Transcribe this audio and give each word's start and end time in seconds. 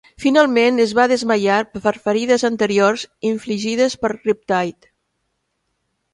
Finalment 0.21 0.79
es 0.85 0.93
va 0.99 1.03
desmaiar 1.11 1.57
per 1.75 1.81
ferides 2.07 2.47
anteriors 2.49 3.05
infligides 3.33 3.99
per 4.07 4.13
Riptide. 4.17 4.93